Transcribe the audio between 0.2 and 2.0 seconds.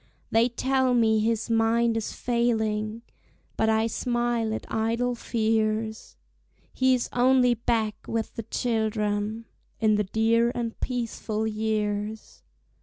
They tell me his mind